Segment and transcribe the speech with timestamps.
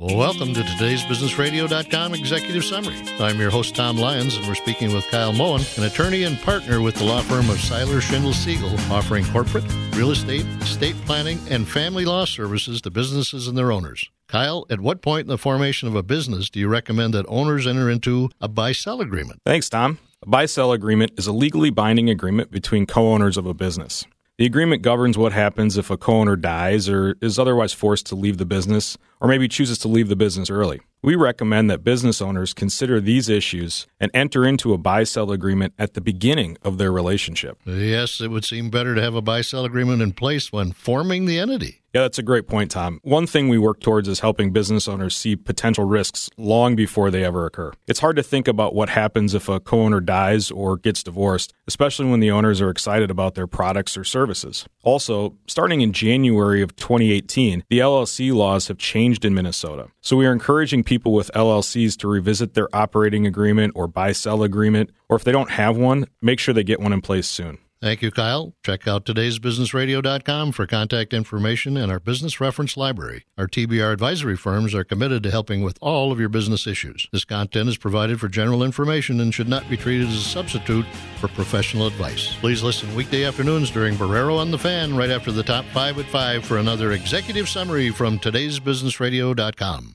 [0.00, 2.96] Welcome to today's BusinessRadio.com Executive Summary.
[3.20, 6.80] I'm your host, Tom Lyons, and we're speaking with Kyle Moen, an attorney and partner
[6.80, 9.62] with the law firm of Seiler Schindel Siegel, offering corporate,
[9.92, 14.10] real estate, estate planning, and family law services to businesses and their owners.
[14.26, 17.64] Kyle, at what point in the formation of a business do you recommend that owners
[17.64, 19.42] enter into a buy sell agreement?
[19.46, 20.00] Thanks, Tom.
[20.24, 24.04] A buy sell agreement is a legally binding agreement between co owners of a business.
[24.36, 28.16] The agreement governs what happens if a co owner dies or is otherwise forced to
[28.16, 30.80] leave the business, or maybe chooses to leave the business early.
[31.02, 35.74] We recommend that business owners consider these issues and enter into a buy sell agreement
[35.78, 37.60] at the beginning of their relationship.
[37.64, 41.26] Yes, it would seem better to have a buy sell agreement in place when forming
[41.26, 41.83] the entity.
[41.94, 42.98] Yeah, that's a great point, Tom.
[43.04, 47.22] One thing we work towards is helping business owners see potential risks long before they
[47.22, 47.72] ever occur.
[47.86, 51.54] It's hard to think about what happens if a co owner dies or gets divorced,
[51.68, 54.66] especially when the owners are excited about their products or services.
[54.82, 59.86] Also, starting in January of 2018, the LLC laws have changed in Minnesota.
[60.00, 64.42] So we are encouraging people with LLCs to revisit their operating agreement or buy sell
[64.42, 67.58] agreement, or if they don't have one, make sure they get one in place soon.
[67.84, 68.54] Thank you, Kyle.
[68.64, 73.26] Check out today'sbusinessradio.com for contact information and our business reference library.
[73.36, 77.06] Our TBR advisory firms are committed to helping with all of your business issues.
[77.12, 80.86] This content is provided for general information and should not be treated as a substitute
[81.20, 82.34] for professional advice.
[82.36, 86.06] Please listen weekday afternoons during Barreiro on the Fan right after the top 5 at
[86.06, 89.92] 5 for another executive summary from today'sbusinessradio.com.